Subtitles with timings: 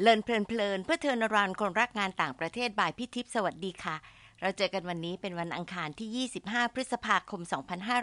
[0.00, 3.96] เลินเพลินเพลินเพื่อเทอร์นรานคนรักงานต่างประเทศบ่ายพี่ทิพสวัสดีค่ะ
[4.40, 7.40] เราเจอกันวันนี้เป็นวันอังคารที่ 25 พฤษภาคม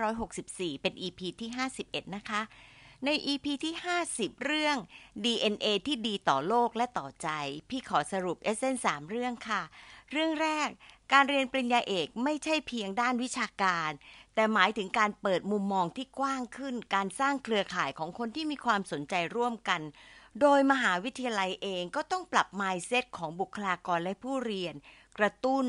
[0.09, 1.49] 2564 เป็น EP ที่
[1.83, 2.41] 51 นะคะ
[3.05, 3.73] ใน EP ที่
[4.09, 4.77] 50 เรื่อง
[5.23, 7.29] DNA ที่ดีต่อโลกและต่อใจ
[7.69, 9.61] พี่ขอสรุปเอเซนสามเรื่องค่ะ
[10.11, 10.69] เรื่องแรก
[11.13, 13.91] การเรียนปริญญาเอกไม่ใช่เพียงด้านวิชาการ
[14.35, 19.81] แต่หมายถึงการเปิดมุมมองที่กว้างขึ้น การสร้างเครือข่ายของคนที่มีความสนใจร่วมกัน
[20.39, 24.75] โดยมหาวิทยาลัยเองก็ต้องปรับ mindset ของบุคลากรและผู้เรียน
[25.17, 25.65] กระตุ้น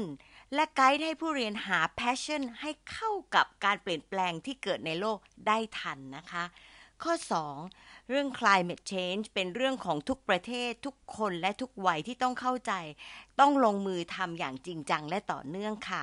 [0.54, 6.44] และไกด์ให้ผู้เรียนหา passion ให้เข้ากับการเปลี่ยนแปลงที่เกิดในโลกได้ทันนะคะ
[7.02, 7.14] ข้อ
[7.60, 12.72] 2 เรื่อง climate change เป็นเรื่องของทุกประเทศทุกคนและทุกวัยที่ต้องเข้าใจ
[13.40, 16.02] ต้องลงมือทำอย่างจริงจังและต่อเนื่องค่ะ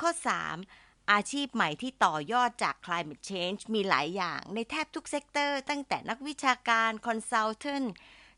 [0.00, 0.10] ข้อ
[0.50, 7.88] 3 อาชีพใหม่ที่ต่อยอดจาก climate change มีหลายอย่างในแทบทุก sector ตั้งแต่นักวิชาการ consultant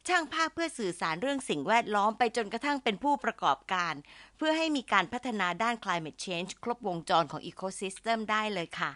[0.08, 3.94] ช่างภาพเพื่อสื่อสารเรื่องสิ่งแวดล้อมไปจนกระทั่งเป็นผู้ประกอบการ
[4.36, 8.90] เพื่อให้มีการพัฒนาด้าน climate change ครบวงจรของ ecosystem ได้เลยค่ะ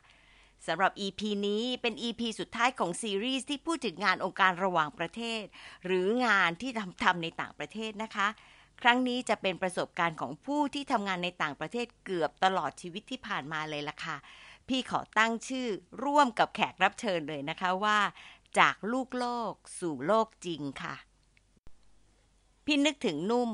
[0.66, 5.42] สำหรับ EP นี้เป็น EP สุดท้ายของซีรีส์ที่พูดถึงงานองค์การระหว่างประเทศ
[5.86, 8.28] หรืองานที่ทำทำในต่างประเทศนะคะ
[8.82, 14.16] ครั้งนี้จะเป็นประสบการณ์ของผู้ที่ทำงานในต่างประเทศเกือบตลอดชีวิตที่ผ่านมาเลยล่ะค่ะ
[14.68, 15.68] พี่ขอตั้งชื่อ
[16.04, 17.98] ร่วมกับแขกรับเชิญเลยนะคะว่า
[18.58, 20.94] จากลูกโลกสู่โลกจริงค่ะ
[22.64, 23.50] พี่นึกถึงนุ่ม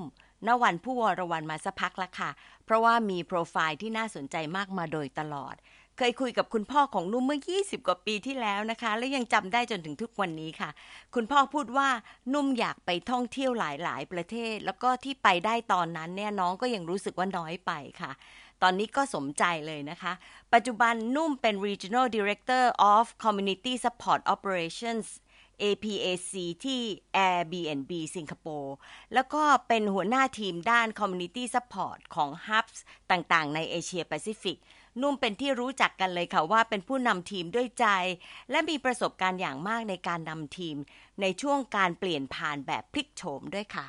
[0.47, 2.31] ณวันผู้วรวันมาสักพักละค่ะ
[2.65, 5.55] เพราะว่ามีโปรไฟล์ที่น่าสนใจมากมาโดยตลอด
[5.99, 10.71] เคยคุยกับคุณพ่อของนุ่มเมื่อ 20 กว่าปีที่แล้วนะคะ และยังจำได้จนถึงทุกวันนี้ค่ะ
[11.15, 11.89] คุณพ่อพูดว่า
[12.35, 18.13] นุ่มอยากไปท่องเที่ยวหลายๆ ประเทศ แล้วก็ที่ไปได้ตอนนั้นเนี่ยน้องก็ยังรู้สึกว่าน้อยไปค่ะ
[18.63, 20.13] ตอนนี้ก็สมใจเลยนะคะ
[20.53, 25.07] ปัจจุบันนุ่มเป็น Regional Director of Community Support Operations
[25.63, 26.33] APAC
[26.65, 26.81] ที่
[27.29, 28.75] Airbnb สิงคโปร์
[29.15, 32.79] แล้วก็เป็นหัวหน้าทีมด้าน Community Support ของ Hubs
[33.11, 34.59] ต่างๆ ในเอเชียแปซิฟิก
[35.03, 37.87] นุ่มเป็นที่รู้จักกันเลยค่ะว่าเป็นผู้นำทีมด้วยใจ
[38.51, 40.77] และมีประสบการณ์อย่างมากในการนำทีม
[41.21, 43.87] ในช่วงการเปลี่ยนผ่านแบบพลิกโฉมด้วยค่ะ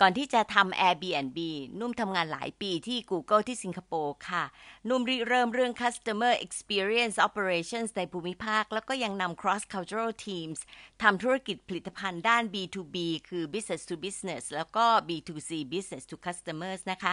[0.00, 1.38] ก่อนที่จะทำ Airbnb
[1.80, 4.44] นุ่มทำงานหลายปีที่ Google ที่สิงคโปร์ค่ะ
[4.88, 10.58] นุ่มริเริ่มเรื่อง Customer Experience Operations ในภูมิภาค แล้วก็ยังนำ Cross Cultural Teams
[11.02, 12.96] ทำธุรกิจผลิตภัณฑ์ด้าน B2B
[13.28, 17.12] คือ Business to Business แล้วก็ B2C Business to Customers นะคะ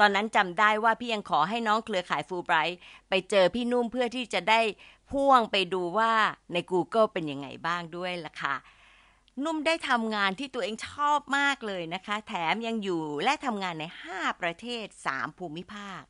[0.00, 2.74] ตอนนั้นจำได้ว่าพี่ยังขอให้น้องเครือข่าย Fulbright
[3.08, 4.60] ไปเจอพี่นุ่มเพื่อที่จะได้
[5.10, 6.12] พ่วงไปดูว่า
[6.52, 8.56] ใน Google เป็นยังไงบ้างด้วยล่ะค่ะ
[9.44, 16.02] นุ่มได้ทำงานที่ตัวเองชอบมากเลยนะคะ แถมยังอยู่และทำงานใน 5 ประเทศ 3 ภูมิภาค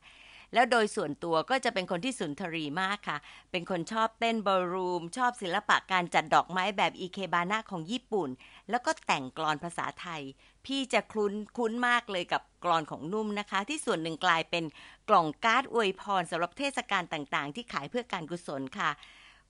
[0.53, 3.17] แล้วโดยส่วนตัวก็จะเป็นคนที่สุนทรีมากค่ะ
[3.51, 8.29] เป็นคนชอบเต้นบอรูม ชอบศิลปะการจัดดอกไม้แบบอีเคบานะของญี่ปุ่น
[8.69, 10.21] แล้วก็แต่งกลอนภาษาไทย
[10.65, 14.63] พี่จะคุ้นคุ้นมากเลยกับกลอนของนุ่มนะคะ ที่ส่วนหนึ่งกลายเป็น
[15.09, 18.91] กล่องการ์ดอวยพรสำหรับเทศกาลต่างๆ ที่ขายเพื่อการกุศลค่ะ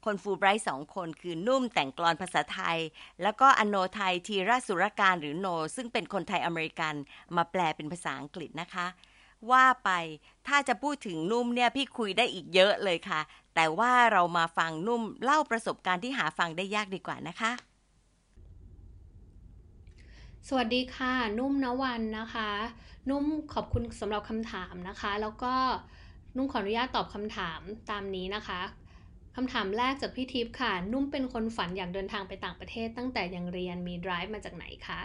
[0.06, 2.80] คนฟูไบรท์สองคนคือนุ่มแต่งกลอนภาษาไทย
[3.22, 6.94] แล้วก็อโนไทยทีราสุรการหรือโน ซึ่งเป็นคนไทยอเมริกัน
[7.36, 8.88] มาแปลเป็นภาษาอังกฤษนะคะ
[9.52, 9.90] ว่าไป
[10.48, 13.22] ถ้าจะพูดถึงนุ่มเนี่ยพี่คุยได้อีกเยอะเลยค่ะ
[13.56, 17.52] แต่ว่าเรามาฟังนุ่มเล่าประสบการณ์ที่หาฟังได้ยากดีกว่านะคะ
[20.48, 22.50] สวัสดีค่ะ นุ่มนวันนะคะ
[23.10, 25.54] นุ่มขอบคุณสำหรับคำถามนะคะ แล้วก็
[26.38, 27.60] นุ่มขออนุญาตตอบคำถาม
[27.90, 28.62] ตามนี้นะคะ
[29.38, 35.00] คำถามแรกจากพี่ทิพย์ค่ะ นุ่มเป็นคนฝันอยากเดินทางไปต่างประเทศ ตั้งแต่ยังเรียนมี drive มาจากไหนคะ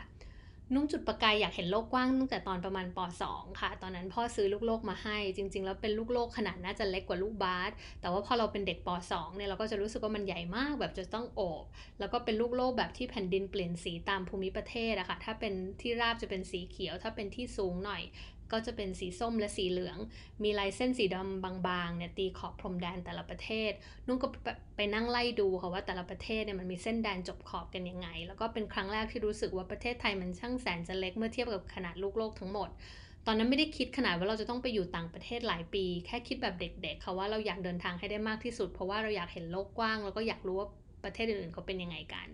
[0.74, 11.64] นุ่มจุดประกายอยากเห็นโลกกว้างตั้งแต่ตอนประมาณป .2 ค่ะ ตอนนั้นพ่อซื้อลูกโลกมาให้ จริง ๆ แล้วเป็นลูกโลกขนาดน่าจะเล็กกว่าลูกบาสแต่ว่าพอเราเป็นเด็กป .2 เนี่ยเราก็จะรู้สึกว่ามันใหญ่มากแบบจะต้องโอบ
[11.98, 18.02] แล้วก็เป็นลูกโลกแบบที่แผ่นดินเปลี่ยนสีตามภูมิประเทศอะค่ะ ถ้าเป็นที่ราบจะเป็นสีเขียว ถ้าเป็นที่สูงหน่อย
[18.52, 19.98] ก็จะเป็นสีส้มและสีเหลือง
[20.42, 23.72] มีลายเส้นสีดำบางๆเนี่ยตีขอบพรมแดนแต่ละประเทศ
[24.06, 24.26] นุ่นก็
[24.76, 32.70] ไปนั่งไล่ดูค่ะว่าแต่ละประเทศเนี่ยมันมีเส้นแดนจบขอบกันยังไง แล้วก็เป็นครั้งแรกที่รู้สึกว่าประเทศไทยมันช่างแสนจะเล็กเมื่อเทียบกับขนาดลูกโลกทั้งหมด
[33.26, 40.68] ตอนนั้นไม่ได้คิดขนาดว่าเราจะต้องไปอยู่ต่างประเทศหลายปี แค่คิดแบบเด็กๆค่ะว่าเราอยากเดินทางให้ได้มากที่สุด เพราะว่าเราอยากเห็นโลกกว้าง แล้วก็อยากรู้ว่า
[41.04, 42.28] ประเทศอื่นๆเขาเป็นยังไงกัน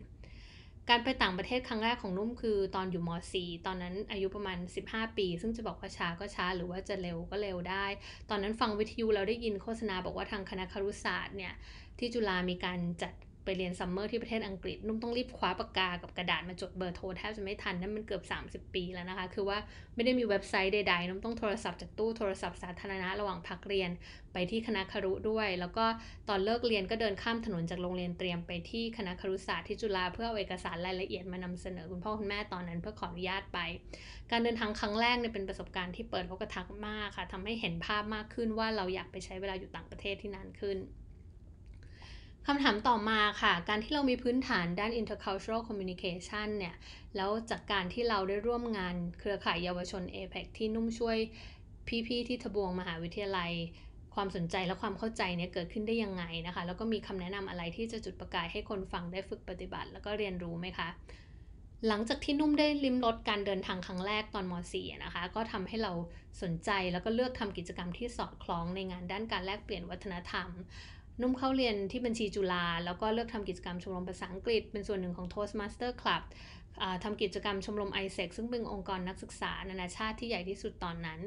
[0.91, 4.59] การไปต่างประเทศครั้งแรกของนุ่มคือตอนอยู่ม .4 ตอนนั้นอายุประมาณ
[4.89, 7.87] 15 ปี ซึ่งจะบอกว่าช้าก็ช้าหรือว่าจะเร็วก็เร็วได้
[8.31, 11.55] ตอนนั้นฟังวิทยุเราได้ยินโฆษณาบอกว่าทางคณะครุศาสตร์เนี่ย
[11.99, 13.13] ที่จุฬามีการจัด
[13.45, 19.59] ไปเรียนซัมเมอร์ที่ประเทศอังกฤษ นุ่มต้องรีบคว้าปากกากับกระดาษมาจดเบอร์โทรแทบจะไม่ทันนั่นมันเกือบ 30 ปีแล้วนะคะ คือว่า
[19.95, 23.91] ไม่ได้มีเว็บไซต์ใดๆ นุ่มต้องโทรศัพท์จากตู้โทรศัพท์สาธารณะระหว่างพักเรียน
[24.33, 25.87] ไปที่คณะครุด้วย แล้วก็
[26.29, 33.59] ตอนเลิกเรียนก็เดินข้ามถนนจากโรงเรียนเตรียมไปที่คณะครุศาสตร์ที่จุฬาเพื่อเอาเอกสารรายละเอียดมานำเสนอคุณพ่อคุณแม่ตอนนั้นเพื่อขออนุญาตไป
[34.31, 40.77] การเดินทางครั้งแรกเนี่ยเป็นประสบการณ์ที่เปิดโลกทัศน์มากค่ะทำให้เห็นภาพมากขึ้นว่าเราอยากไปใช้เวลาอยู่ต่างประเทศที่นานขึ้น
[42.49, 46.75] คำถามต่อมาค่ะ การที่เรามีพื้นฐานด้าน intercultural communication เนี่ย
[47.17, 51.17] แล้วจากการที่เราได้ร่วมงานเครือข่ายเยาวชน APEC ที่นุ่มช่วย
[52.07, 53.53] พี่ๆที่ทบวงมหาวิทยาลัย
[54.15, 60.89] ความสนใจและความเข้าใจเนี่ยเกิดขึ้นได้ยังไงนะคะ แล้วก็มีคำแนะนำอะไรที่จะจุดประกายให้คนฟังได้ฝึกปฏิบัติ แล้วก็เรียนรู้ไหมคะ
[61.89, 65.93] หลังจากที่นุ่มได้ลิมรสการเดินทางครั้งแรกตอนม .4 นะคะ ก็ทำให้เรา
[66.43, 70.49] สนใจแล้วก็เลือกทำกิจกรรมที่สอดคล้องในงานด้านการแลกเปลี่ยนวัฒนธรรม
[71.21, 76.23] นุ่มเข้าเรียนที่บัญชีจุฬาแล้วก็เลือกทำกิจกรรมชมรมภาษาอังกฤษ เป็นส่วนหนึ่งของ Toastmaster Club
[77.05, 81.21] ทำกิจกรรมชมรม i s e c ซึ่งเป็นองค์กรนักศึกษา นานาชาติที่ใหญ่ที่สุดตอนนั้น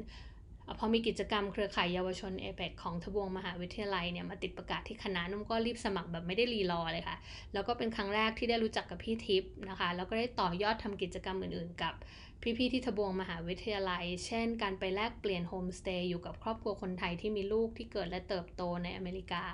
[0.78, 7.16] พอมีกิจกรรมเครือข่ายเยาวชนเอเปกของทบวงมหาวิทยาลัยเนี่ยมาติดประกาศที่คณะนุ่มก็รีบสมัครแบบไม่ได้รีรอเลยค่ะ
[7.52, 11.94] แล้วก็เป็นครั้งแรกที่ได้รู้จักกับพี่ทิพย์นะคะ แล้วก็ได้ต่อยอดทำกิจกรรมอื่นๆ กับ
[12.42, 19.44] พี่ๆที่ทบวงมหาวิทยาลัย เช่น การไปแลกเปลี่ยนโฮมสเตย์อยู่กับครอบครัวคนไทยที่มีลูกที่เกิดและเติบโตในอเมริกา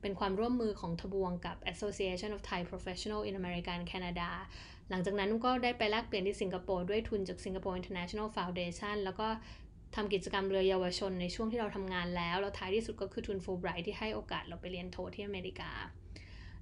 [0.00, 4.30] เป็นความร่วมมือของทบวงกับ Association of Thai Professional in America and Canada
[4.90, 9.28] หลังจากนั้นก็ได้ไปแลกเปลี่ยนที่สิงคโปร์ด้วยทุนจาก Singapore International Foundation แล้วก็
[9.96, 15.70] ทำกิจกรรมเรือเยาวชนในช่วงที่เราทำงานแล้ว แล้วท้ายที่สุดก็คือทุนฟูไบรท์ที่ให้โอกาสเราไปเรียนโทที่อเมริกา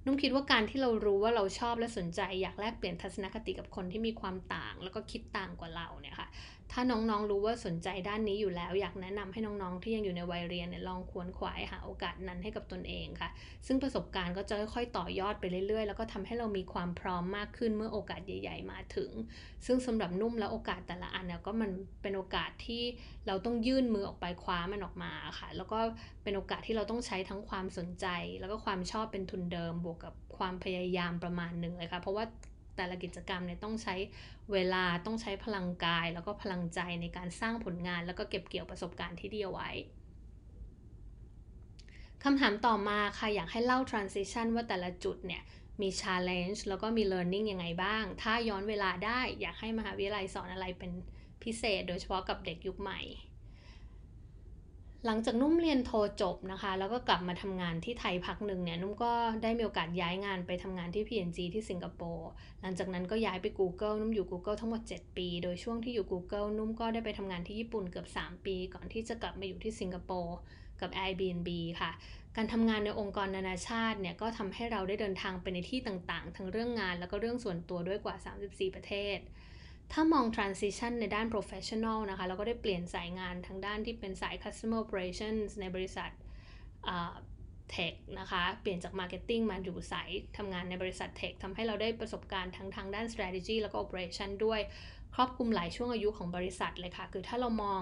[0.05, 6.27] นุ่มคิดว่าการที่เรารู้ว่าเราชอบและสนใจ อยากแลกเปลี่ยนทัศนคติกับคนที่มีความต่าง แล้วก็คิดต่างกว่าเราเนี่ยค่ะ
[6.71, 13.29] ถ้าน้องๆรู้ว่าสนใจด้านนี้อยู่แล้ว อยากแนะนำให้น้องๆที่ยังอยู่ในวัยเรียนเนี่ยลองควนขวายหาโอกาสนั้นให้กับตนเองค่ะ
[13.67, 19.11] ซึ่งประสบการณ์ก็จะค่อยๆต่อยอดไปเรื่อยๆ แล้วก็ทำให้เรามีความพร้อมมากขึ้นเมื่อโอกาสใหญ่ ๆ มาถึง
[19.65, 21.71] ซึ่งสำหรับนุ่มแล้วโอกาสแต่ละอันเนี่ยก็มัน
[22.01, 22.83] เป็นโอกาสที่
[23.27, 25.79] เราต้องยื่นมือออกไปคว้ามันออกมาค่ะ แล้วก็
[26.23, 28.05] เป็นโอกาสที่เราต้องใช้ทั้งความสนใจ
[28.39, 32.25] แล้วก็ความชอบเป็นทุนเดิมบวกกับความพยายามประมาณหนึ่งเลยค่ะเพราะว่า
[32.79, 33.95] แต่ละกิจกรรมเนี่ยต้องใช้
[34.53, 39.69] เวลาต้องใช้พลังกาย แล้วก็พลังใจในการสร้างผลงาน แล้วก็เก็บเกี่ยวประสบการณ์ที่ดีเอาไว้
[42.23, 45.41] คำถามต่อมาค่ะอยากให้เล่า transition ว่าแต่ละจุดเนี่ย
[45.81, 50.91] มี challenge แล้วก็มี learning ยังไงบ้าง ถ้าย้อนเวลาได้อยากให้มหาวิทยาลัยสอนอะไรเป็น
[51.43, 52.99] พิเศษ โดยเฉพาะกับเด็กยุคใหม่
[55.05, 55.91] หลังจากนุ่มเรียนโท
[56.21, 59.11] จบนะคะ แล้วก็กลับมาทำงานที่ไทยพักหนึ่งเนี่ย นุ่มก็
[59.43, 62.29] ได้มีโอกาสย้ายงานไปทำงานที่ P&G ที่สิงคโปร์
[62.61, 70.37] หลังจากนั้นก็ย้ายไป Google นุ่มอยู่ Google ทั้งหมด 7 ปี โดยช่วงที่อยู่ Google นุ่มก็ได้ไปทำงานที่ญี่ปุ่นเกือบ 3 ปี ก่อนที่จะกลับมาอยู่ที่สิงคโปร์
[70.81, 71.49] กับ Airbnb
[71.81, 71.91] ค่ะ
[72.35, 79.19] การทำงานในองค์กรนานาชาติเนี่ยก็ทำให้เราได้เดินทางไปในที่ต่างๆ ทั้งเรื่องงานแล้วก็เรื่องส่วนตัวด้วยกว่า 34 ประเทศ
[79.93, 86.09] ถ้ามอง transition ในด้าน professional นะคะ เราก็ได้เปลี่ยนสายงานทางด้านที่เป็นสาย customer operations ในบริษัท
[87.71, 94.59] tech นะคะ เปลี่ยนจาก marketing มาอยู่สายทำงานในบริษัท tech ทำให้เราได้ประสบการณ์ทั้งทางด้าน strategy แล้วก็ operation ด้วย
[95.15, 97.81] ครอบคลุมหลายช่วงอายุของบริษัทเลยค่ะ คือถ้าเรามอง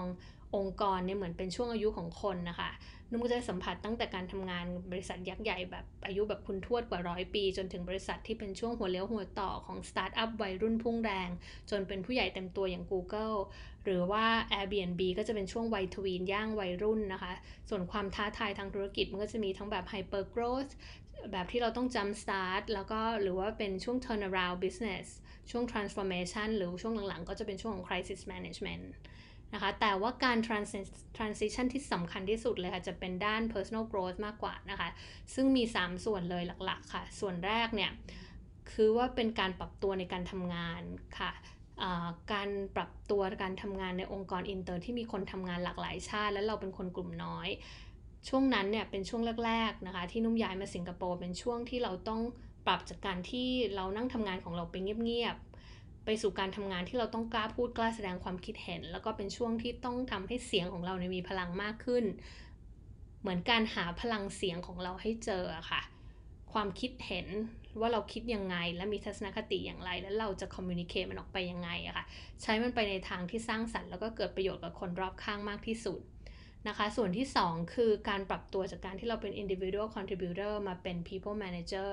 [0.56, 2.70] องค์กรเนี่ยเหมือนเป็นช่วงอายุของคนนะคะ
[3.10, 11.28] นุ่มก็จะสัมผัสตั้งแต่การทำงานบริษัทยักษ์ใหญ่แบบอายุแบบคุณทวดกว่าร้อยปี จนถึงบริษัทที่เป็นช่วงหัวเลี้ยวหัวต่อของสตาร์ทอัพวัยรุ่นพุ่งแรง
[11.70, 13.36] จนเป็นผู้ใหญ่เต็มตัวอย่าง Google
[13.84, 14.24] หรือว่า
[14.58, 17.32] Airbnb ก็จะเป็นช่วงวัยทวีนย่างวัยรุ่นนะคะ
[17.68, 20.72] ส่วนความท้าทายทางธุรกิจมันก็จะมีทั้งแบบ hyper growth
[21.32, 25.06] แบบที่เราต้อง jump start แล้วก็หรือว่าเป็นช่วง turnaround business
[25.50, 28.84] ช่วง transformation หรือช่วงหลังๆ ก็จะเป็นช่วงของ crisis management
[29.54, 30.38] นะคะ แต่ว่าการ
[31.16, 34.88] transition ที่สำคัญที่สุดเลยค่ะ จะเป็นด้าน personal growth มากกว่านะคะ
[35.34, 37.90] ซึ่งมี 3 ส่วนเลยหลักๆ ค่ะ ส่วนแรกเนี่ย
[38.72, 40.82] คือว่าเป็นการปรับตัวในการทำงาน
[41.18, 41.32] ค่ะ
[42.32, 47.48] การปรับตัวการทำงานในองค์กรอินเตอร์ที่มีคนทำงานหลากหลายชาติ และเราเป็นคนกลุ่มน้อย
[48.28, 52.20] ช่วงนั้นเนี่ยเป็นช่วงแรกๆนะคะที่นุ่มย้ายมาสิงคโปร์เป็นช่วงที่เราต้อง
[52.66, 55.36] ปรับจากการที่เรานั่งทำงานของเราไปเงียบ
[56.10, 62.04] ไปสู่การทำงานที่เราต้องกล้าพูดกล้าแสดงความคิดเห็น แล้วก็เป็นช่วงที่ต้องทำให้เสียงของเราเนี่ยมีพลังมากขึ้น
[63.20, 65.82] เหมือนการหาพลังเสียงของเราให้เจอค่ะ
[66.52, 67.26] ความคิดเห็น
[67.80, 72.04] ว่าเราคิดยังไง และมีทัศนคติอย่างไร แล้วเราจะคอมมูนิเคตมันออกไปยังไงอะค่ะ
[72.42, 76.00] ใช้มันไปในทางที่สร้างสรรค์แล้วก็เกิดประโยชน์กับคนรอบข้างมากที่สุด
[76.68, 81.88] นะคะ ส่วนที่ 2 คือการปรับตัวจากการที่เราเป็น individual contributor มาเป็น people manager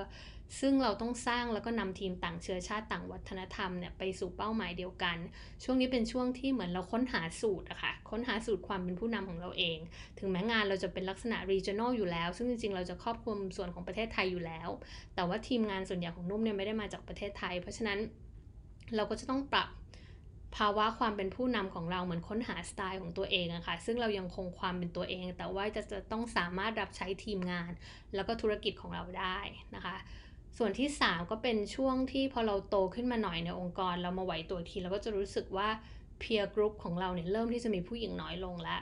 [0.59, 5.17] ซึ่งเราต้องสร้างแล้วก็นำทีมต่างเชื้อชาติต่างวัฒนธรรมเนี่ยไปสู่เป้าหมายเดียวกัน
[5.63, 9.77] ช่วงนี้เป็นช่วงที่เหมือนเราค้นหาสูตรอะคะ่ะ ค้นหาสูตรความเป็นผู้นำของเราเอง
[10.19, 14.69] ถึงแม้งานเราจะเป็นลักษณะ regional อยู่แล้ว ซึ่งจริงๆ เราจะครอบคลุมส่วนของประเทศไทยอยู่แล้ว
[15.15, 17.99] แต่ว่าทีมงานส่วนใหญ่ของนุ่มเนี่ยไม่ได้มาจากประเทศไทย เพราะฉะนั้น
[18.95, 19.69] เราก็จะต้องปรับ
[20.57, 27.71] ภาวะความเป็นผู้นำของเราเหมือนค้นหาสไตล์ของตัวเองอะค่ะ ซึ่งเรายังคงความเป็นตัวเอง แต่ว่าจะจะต้องสามารถรับใช้ทีมงาน
[28.15, 29.39] แล้วก็ธุรกิจของเราได้
[29.75, 29.95] นะคะ
[30.57, 35.69] ส่วนที่ 3 ก็เป็นช่วงที่พอเราโตขึ้นมาหน่อยในองค์กร เรามาไหวตัวทีเราก็จะรู้สึกว่า
[36.21, 38.81] peer group ของเราเนี่ยเริ่มที่จะมีผู้หญิงน้อยลงแล้ว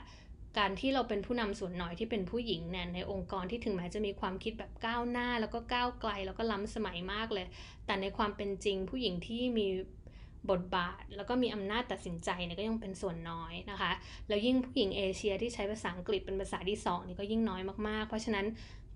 [0.58, 7.46] การที่เราเป็นผู้นำส่วนน้อยที่เป็นผู้หญิงเนี่ยในองค์กรที่ถึงแม้จะมีความคิดแบบก้าวหน้า แล้วก็ก้าวไกลแล้วก็ล้ำสมัยมากเลย
[7.86, 9.66] แต่ในความเป็นจริงผู้หญิงที่มี
[10.50, 13.92] บทบาท แล้วก็มีอำนาจตัดสินใจเนี่ยก็ยังเป็นส่วนน้อยนะคะ
[14.28, 18.46] แล้วยิ่งผู้หญิงเอเชียที่ใช้ภาษาอังกฤษเป็นภาษาที่2นี่ก็ยิ่งน้อยมากๆ เพราะฉะนั้น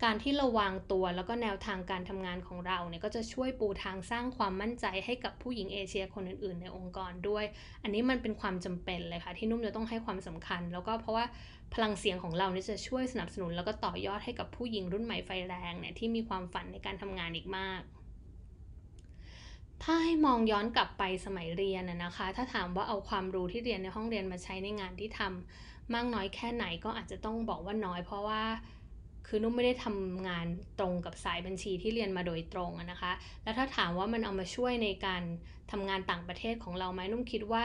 [0.05, 7.45] การที่เราวางตัวแล้วก็แนวทางการทำงานของเราเนี่ยก็จะช่วยปูทางสร้างความมั่นใจให้กับผู้หญิงเอเชียคนอื่นๆ ในองค์กรด้วย
[7.83, 11.25] อันนี้มันเป็นความจำเป็นเลยค่ะ ที่นุ่มจะต้องให้ความสำคัญ แล้วก็เพราะว่า
[11.75, 17.83] พลังเสียงของเราเนี่ยจะช่วยสนับสนุน แล้วก็ต่อยอดให้กับผู้หญิงรุ่นใหม่ไฟแรงเนี่ยที่มีความฝันในการทำงานอีกมาก
[19.83, 28.43] ถ้าให้มองย้อนกลับไปสมัยเรียนนะคะ ถ้าถามว่าเอาความรู้ที่เรียนในห้องเรียนมาใช้ในงานที่ทำมากน้อยแค่ไหนก็อาจจะต้องบอกว่าน้อย เพราะว่า
[29.27, 30.47] คือนุ่มไม่ได้ทำงาน
[30.79, 35.23] ตรงกับสายบัญชีที่เรียนมาโดยตรงนะคะ แล้วถ้าถามว่ามันเอามาช่วยในการ
[35.73, 37.65] ทำงานต่างประเทศของเราไหมนุ่มคิดว่า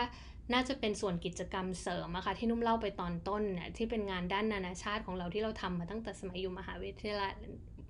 [0.53, 7.31] น่าจะเป็นส่วนกิจกรรมเสริมอะคะ่ะที่นุ่มเล่าไปตอนต้นเนี่ยที่เป็นงานด้านนานาชาติของเราที่เราทำมาตั้งแต่สมัยอยู่มหาวิทยาลัย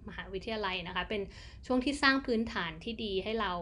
[0.09, 1.21] มหาวิทยาลัยนะคะ เป็น
[1.65, 3.53] ช่วงที่สร้างพื้นฐานที่ดีให้เรา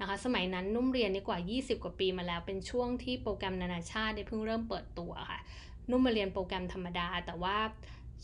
[0.00, 5.40] นะคะ สมัยนั้นนุ่มเรียนนี่กว่า 20 กว่าปีมาแล้ว เป็นช่วงที่โปรแกรมนานาชาติได้เพิ่งเริ่มเปิดตัวค่ะ
[5.90, 7.56] นุ่มมาเรียนโปรแกรมธรรมดา แต่ว่า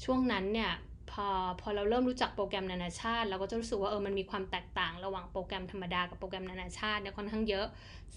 [0.04, 0.72] ช่วงนั้นเนี่ย
[1.10, 1.28] พอ
[1.60, 7.66] พอเราเริ่มรู้จักโปรแกรมนานาชาติ เราก็จะรู้สึกว่าเออมันมีความแตกต่าง ระหว่างโปรแกรมธรรมดากับโปรแกรมนานาชาติเนี่ยค่อนข้างเยอะ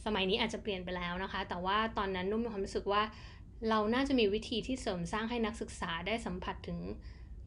[0.06, 3.02] สมัยนี้อาจจะเปลี่ยนไปแล้วนะคะ แต่ว่าตอนนั้นนุ่มมีความรู้สึกว่า
[3.70, 6.80] เราน่าจะมีวิธีที่เสริมสร้างให้นักศึกษาได้สัมผัสถึง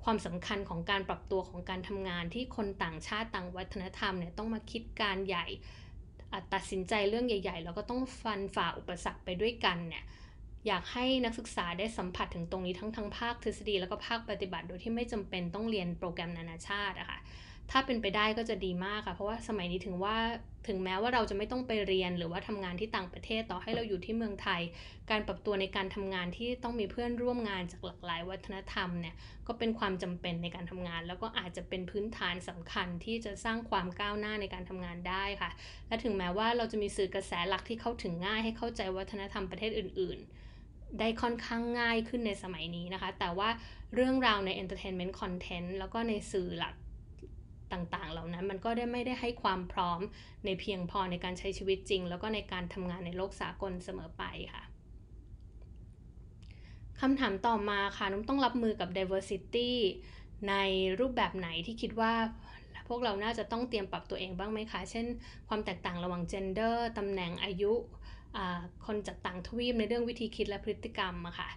[0.05, 5.47] ความสำคัญของการปรับตัวของการทำงานที่คนต่างชาติต่างวัฒนธรรมเนี่ยต้องมาคิดการใหญ่
[6.55, 10.05] ตัดสินใจเรื่องใหญ่ ๆ แล้วก็ต้องฟันฝ่าอุปสรรคไปด้วยกันเนี่ย
[10.67, 17.21] อยากให้นักศึกษาได้สัมผัสถึงตรงนี้ทั้งทางภาคทฤษฎีแล้วก็ภาคปฏิบัติ โดยที่ไม่จำเป็นต้องเรียนโปรแกรมนานาชาติอะคะ่ะ
[17.71, 20.17] ถ้าเป็นไปได้ก็จะดีมากค่ะ เพราะว่าสมัยนี้ถึงว่า
[20.69, 24.61] ถึงแม้ว่าเราจะไม่ต้องไปเรียนหรือว่าทำงานที่ต่างประเทศต่อให้เราอยู่ที่เมืองไทย
[25.11, 29.15] การปรับตัวในการทำงานที่ต้องมีเพื่อนร่วมงานจากหลากหลายวัฒนธรรมเนี่ย
[29.47, 35.51] ก็เป็นความจำเป็นในการทำงาน แล้วก็อาจจะเป็นพื้นฐานสำคัญที่จะสร้างความก้าวหน้าในการทำงานได้ค่ะ
[35.89, 40.19] และถึงแม้ว่าเราจะมีสื่อกระแสหลักที่เข้าถึงง่าย ให้เข้าใจวัฒนธรรมประเทศอื่น
[40.61, 43.49] ๆได้ค่อนข้างง่ายขึ้นในสมัยนี้นะคะ แต่ว่า
[43.95, 46.75] เรื่องราวใน entertainment content แล้วก็ในสื่อหลัก
[47.75, 50.01] ต่างๆ เหล่านั้นมันก็ได้ไม่ได้ให้ความพร้อม
[50.45, 54.65] ในเพียงพอในการใช้ชีวิตจริง แล้วก็ในการทำงานในโลกสากลเสมอไปค่ะ
[57.01, 59.71] คำถามต่อมาค่ะนุ่มต้องรับมือกับ diversity
[60.49, 60.55] ใน
[61.01, 62.13] รูปแบบไหนที่คิดว่า
[62.89, 65.07] พวกเราน่าจะต้องเตรียมปรับตัวเองบ้างไหมคะ เช่น
[65.49, 67.73] ความแตกต่างระหว่าง gender ตำแหน่งอายุ
[68.87, 71.49] คนจากต่างทวีปในเรื่องวิธีคิดและพฤติกรรมอะค่ะ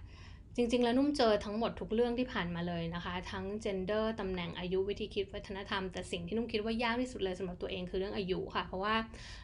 [0.60, 8.96] จริง ๆ แล้วนุ่มเจอทั้งหมดทุกเรื่องที่ผ่านมาเลยนะคะ ทั้ง gender ตำแหน่งอายุวิธีคิดวัฒนธรรม แต่สิ่งที่นุ่มคิดว่ายากที่สุดเลยสำหรับตัวเองคือเรื่องอายุค่ะ เพราะว่า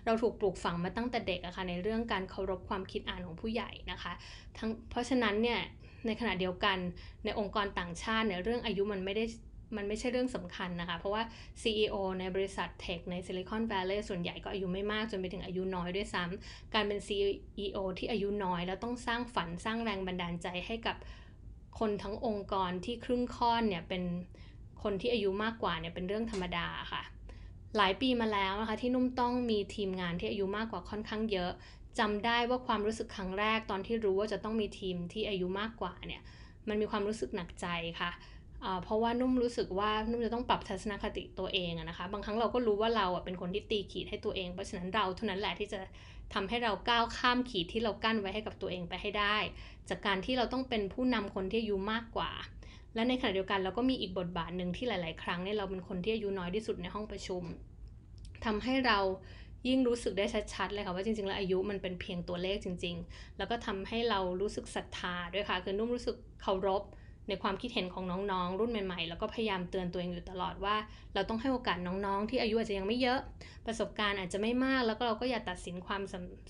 [0.05, 4.13] เราถูกปลูกฝังมาตั้งแต่เด็กอะคะ่ะในเรื่องการเคารพความคิดอ่านของผู้ใหญ่นะคะ
[4.58, 5.60] ทั้งเพราะฉะนั้นเนี่ย
[6.08, 6.77] ในขณะเดียวกัน
[7.25, 9.24] ในองค์กรต่างชาติเนี่ยเรื่องอายุมันไม่ได้
[9.77, 11.24] มันไม่ใช่เรื่องสำคัญนะคะ เพราะว่า
[11.62, 20.98] CEO ในบริษัทเทคในซิลิคอนแวลลย์ส่วนใหญ่ก็อายุไม่มากจนไปถึงอายุน้อยด้วยซ้ำการเป็น CEO ที่อายุน้อย แล้วต้องสร้างฝันสร้างแรงบันดาลใจให้กับ
[21.80, 24.03] คนทั้งองค์กรที่ครึ่งค่อนเนี่ยเป็น
[24.84, 27.03] คนที่อายุมากกว่าเนี่ยเป็นเรื่องธรรมดาค่ะ
[27.77, 31.51] หลายปีมาแล้วนะคะที่นุ่มต้องมีทีมงานที่อายุมากกว่าค่อนข้างเยอะ
[32.00, 36.22] จำได้ว่าความรู้สึกครั้งแรกตอนที่รู้ว่าจะต้องมีทีมที่อายุมากกว่าเนี่ย
[36.70, 37.68] มันมีความรู้สึกหนักใจ
[38.00, 38.12] ค่ะ
[38.84, 45.79] เพราะว่านุ่มรู้สึกว่านุ่มจะต้องปรับทัศนคติตัวเองนะคะ บางครั้งเราก็รู้ว่าเราเป็นคนที่ตีขีดให้ตัวเอง เพราะฉะนั้นเราเท่านั้นแหละที่จะ
[46.34, 49.38] ทำให้เราก้าวข้ามขีดที่เรากั้นไว้ให้กับตัวเองไปให้ได้
[49.89, 52.32] จากการที่เราต้องเป็นผู้นำคนที่อายุมากกว่า
[52.96, 57.43] และในขณะเดียวกันเราก็มีอีกบทบาทหนึ่งที่หลาย ๆ ครั้งเนี่ยเราเป็นคนที่อายุน้อยที่สุดในห้องประชุม
[58.46, 59.00] ทำให้เรา
[59.67, 66.84] ยิ่งรู้สึกได้ชัดๆเลยค่ะว่าจริงๆแล้วอายุมันเป็นเพียงตัวเลขจริง ๆ แล้วก็ทำให้เรารู้สึกศรัทธาด้วยค่ะคือนุ่มรู้สึกเคารพ
[67.27, 70.75] ในความคิดเห็นของน้องๆ รุ่นใหม่ๆ แล้วก็พยายามเตือนตัวเองอยู่ตลอดว่า
[71.13, 73.20] เราต้องให้โอกาสน้องๆ ที่อายุอาจจะยังไม่เยอะ
[73.65, 76.01] ประสบการณ์อาจจะไม่มาก แล้วก็เราก็อย่าตัดสินความ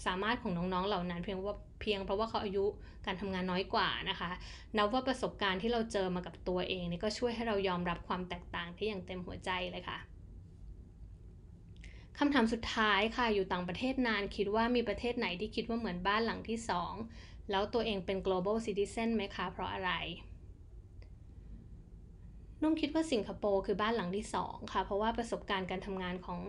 [0.06, 2.66] สามารถของน้องๆ เหล่านั้น เพียงว่าเพียงเพราะว่าเขาอายุ
[3.06, 4.32] การทำงานน้อยกว่านะคะ
[4.78, 10.00] นับว่าประสบการณ์ที่เราเจอมากับตัวเองนี่ก็ช่วยให้เรายอมรับความแตกต่างที่อย่างเต็มหัวใจเลยค่ะ
[12.20, 16.94] คำถามสุดท้ายค่ะอยู่ต่างประเทศนานคิดว่ามีประเทศไหนที่คิดว่าเหมือนบ้านหลังที่สอง
[17.52, 19.92] แล้วตัวเองเป็น global citizen ไหมคะ เพราะอะไร
[22.64, 26.40] นุ่มคิดว่าสิงคโปร์คือบ้านหลังที่สองค่ะ เพราะว่าประสบการณ์การทำงานของ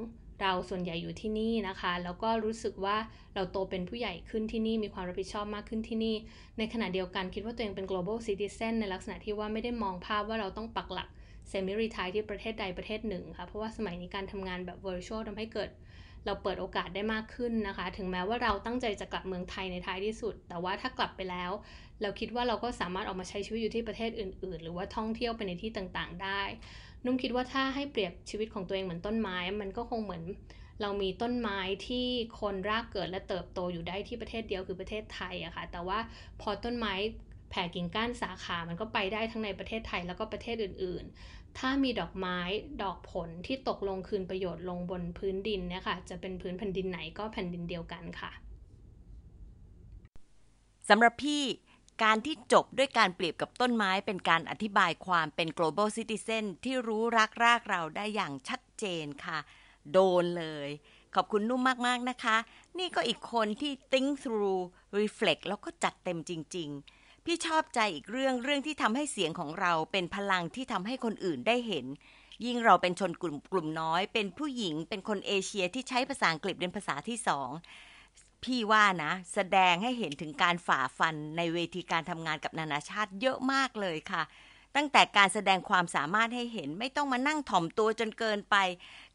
[0.42, 2.96] เราส่วนใหญ่อยู่ที่นี่นะคะ แล้วก็รู้สึกว่า
[3.34, 6.14] เราโตเป็นผู้ใหญ่ขึ้นที่นี่มีความรับผิดชอบมากขึ้นที่นี่
[6.58, 11.08] ในขณะเดียวกันคิดว่าตัวเองเป็น global citizen ในลักษณะที่ว่าไม่ได้มองภาพว่าเราต้องปักหลัก
[11.48, 15.70] เซมิรีทายที่ประเทศใดประเทศหนึ่งค่ะ เพราะว่าสมัยนี้การทำงานแบบ virtual ทำให้เกิด
[16.26, 21.50] เราเปิดโอกาสได้มากขึ้นนะคะ ถึงแม้ว่าเราตั้งใจจะกลับเมืองไทยในท้ายที่สุด แต่ว่าถ้ากลับไปแล้ว
[22.02, 26.42] เราคิดว่าเราก็สามารถออกมาใช้ชีวิตอยู่ที่ประเทศอื่น ๆ หรือว่าท่องเที่ยวไปในที่ต่างๆ ได้
[27.04, 30.24] นุ่มคิดว่าถ้าให้เปรียบชีวิตของตัวเองเหมือนต้นไม้ มันก็คงเหมือน
[30.80, 32.06] เรามีต้นไม้ที่
[32.40, 35.98] คนรากเกิดและเติบโตอยู่ได้ที่ประเทศเดียวคือประเทศไทยอะคะ่ะ แต่ว่า
[36.40, 36.94] พอต้นไม้
[37.50, 42.38] แผ่กิ่งก้านสาขา มันก็ไปได้ทั้งในประเทศไทยแล้วก็ประเทศอื่นๆ ถ้ามีดอกไม้
[42.82, 48.30] ดอกผลที่ตกลงคืนประโยชน์ลงบนพื้นดินเนี่ยค่ะ จะเป็นพื้นแผ่นดินไหนก็แผ่นดินเดียวกันค่ะ
[50.88, 51.42] สำหรับพี่
[52.02, 59.38] การที่จบด้วยการเปรียบกับต้นไม้เป็นการอธิบายความเป็น global citizen ที่รู้รักรากเราได้อย่างชัดเจนค่ะ
[59.92, 60.68] โดนเลย
[61.14, 62.36] ขอบคุณนุ่มมาก ๆ นะคะ
[62.78, 64.62] นี่ก็อีกคนที่ think through
[64.98, 71.86] reflect แล้วก็จัดเต็มจริง ๆ พี่ชอบใจอีกเรื่องเรื่องที่ทำให้เสียงของเราเป็นพลังที่ทำให้คนอื่นได้เห็น
[72.44, 77.48] ยิ่งเราเป็นชนกลุ่มกลุ่มน้อย เป็นผู้หญิงเป็นคนเอเชียที่ใช้ภาษาอังกฤษเป็นภาษาที่สอง
[78.44, 84.22] พี่ว่านะ แสดงให้เห็นถึงการฝ่าฟันในเวทีการทำงานกับนานาชาติเยอะมากเลยค่ะ
[84.76, 88.56] ตั้งแต่การแสดงความสามารถให้เห็นไม่ต้องมานั่งถ่อมตัวจนเกินไป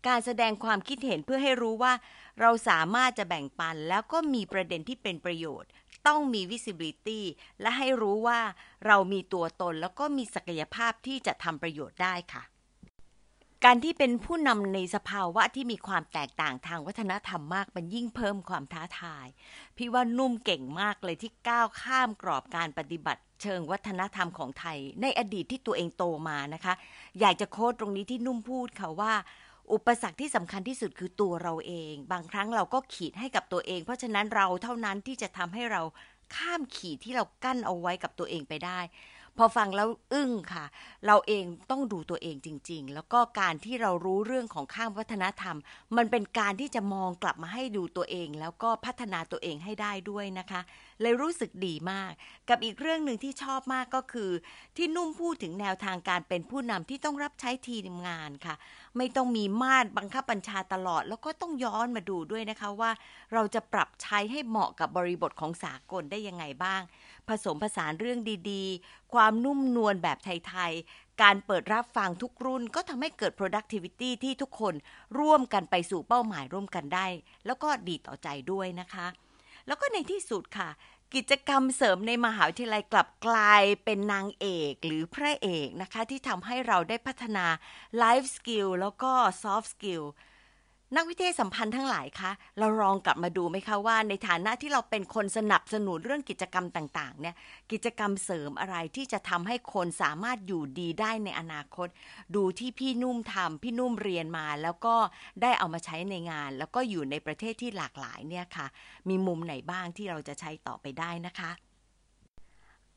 [0.08, 1.94] การแสดงความคิดเห็นเพื่อให้รู้ว่า
[2.42, 5.70] เราสามารถจะแบ่งปันแล้วก็มีประเด็นที่เป็นประโยชน์
[6.08, 7.22] ต้องมี visibility
[7.62, 8.39] และให้รู้ว่า
[8.88, 12.44] เรามีตัวตนแล้วก็มีศักยภาพที่จะทำประโยชน์ได้ค่ะ
[13.65, 19.27] การที่เป็นผู้นำในสภาวะที่มีความแตกต่างทางวัฒนธรรมมาก มันยิ่งเพิ่มความท้าทาย
[19.77, 26.74] พี่ว่านุ่มเก่งมากเลยที่ก้าวข้ามกรอบการปฏิบัติเชิงวัฒนธรรมของไทย ในอดีตที่ตัวเองโตมานะคะ
[27.20, 29.13] อยากจะโค้ดตรงนี้ที่นุ่มพูดค่ะว่า
[29.74, 35.82] อุปสรรคที่สำคัญที่สุดคือตัวเราเอง บางครั้งเราก็ขีดให้กับตัวเอง เพราะฉะนั้นเราเท่านั้นที่จะทำให้เรา
[36.36, 38.80] ข้ามขีดที่เรากั้นเอาไว้กับตัวเองไปได้
[39.38, 40.66] พอฟังแล้วอึ้งค่ะ
[41.06, 45.58] เราเองต้องดูตัวเองจริง ๆ แล้วก็การที่เรารู้เรื่องของข้ามวัฒนธรรม
[45.98, 50.62] มันเป็นการที่จะมองกลับมาให้ดูตัวเอง แล้วก็พัฒนาตัวเองให้ได้ด้วยนะคะ
[51.02, 52.12] เลยรู้สึกดีมาก
[52.50, 54.32] กับอีกเรื่องหนึ่งที่ชอบมากก็คือ
[54.78, 58.56] ที่นุ่มพูดถึงแนวทางการเป็นผู้นำที่ต้องรับใช้ทีมงานค่ะ
[58.97, 62.91] ไม่ต้องมีมาตรบังคับบัญชาตลอด แล้วก็ต้องย้อนมาดูด้วยนะคะว่า
[63.34, 66.82] เราจะปรับใช้ให้เหมาะกับบริบทของสากลได้ยังไงบ้าง
[67.28, 68.19] ผสมผสานเรื่อง
[68.52, 74.73] ดีๆ ความนุ่มนวลแบบไทยๆ การเปิดรับฟังทุกรุ่นก็ทำให้เกิด productivity ที่ทุกคน
[75.19, 77.06] ร่วมกันไปสู่เป้าหมายร่วมกันได้
[77.45, 79.08] แล้วก็ดีต่อใจด้วยนะคะ
[79.67, 80.69] แล้วก็ในที่สุดค่ะ
[81.15, 87.45] กิจกรรมเสริมในมหาวิทยาลัยกลับกลายเป็นนางเอกหรือพระเอกนะคะ ที่ทำให้เราได้พัฒนา
[87.98, 89.12] life skill แล้วก็
[89.43, 90.04] soft skill
[90.95, 97.36] นักวิเทศสัมพันธ์ทั้งหลายคะ เราลองกลับมาดูไหมคะว่า ในฐานะที่เราเป็นคนสนับสนุนเรื่องกิจกรรมต่างๆ เนี่ย
[97.71, 101.88] กิจกรรมเสริมอะไรที่จะทำให้คนสามารถอยู่ดีได้ในอนาคต
[102.36, 104.95] ดูที่พี่นุ่มทำพี่นุ่มเรียนมา แล้วก็
[105.41, 108.67] ได้เอามาใช้ในงาน แล้วก็อยู่ในประเทศที่หลากหลายเนี่ยค่ะ
[109.10, 111.52] มีมุมไหนบ้างที่เราจะใช้ต่อไปได้นะคะ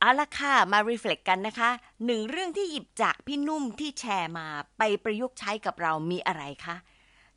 [0.00, 1.70] เอาละค่ะ มารีเฟล็กกันนะคะ
[2.06, 4.46] หนึ่งเรื่องที่หยิบจากพี่นุ่มที่แชร์มา
[4.78, 6.76] ไปประยุกต์ใช้กับเรามีอะไรคะ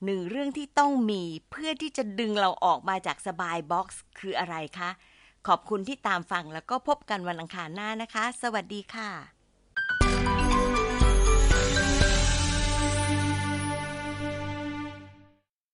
[0.03, 4.89] หนึ่งเรื่องที่ต้องมีเพื่อที่จะดึงเราออกมาจากสบายบ็อกซ์คืออะไรคะ
[5.47, 9.34] ขอบคุณที่ตามฟังแล้วก็พบกันวันอังคารหน้านะคะ สวัสดีค่ะ